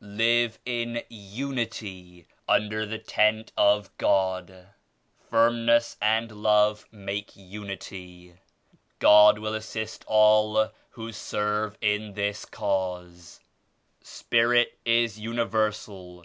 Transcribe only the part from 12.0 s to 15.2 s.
this Cause." "Spirit is